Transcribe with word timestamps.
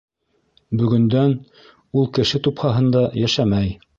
Бөгөндән 0.79 1.35
ул 2.01 2.09
кеше 2.19 2.43
тупһаһында 2.49 3.07
йәшәмәй! 3.25 3.73